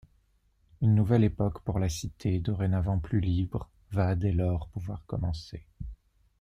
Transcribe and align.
Une 0.81 0.95
nouvelle 0.95 1.23
époque 1.23 1.61
pour 1.63 1.77
la 1.77 1.87
cité, 1.87 2.39
dorénavant 2.39 2.97
plus 2.97 3.19
libre 3.19 3.69
va, 3.91 4.15
dès 4.15 4.31
lors, 4.31 4.67
pouvoir 4.69 5.05
commencer. 5.05 5.63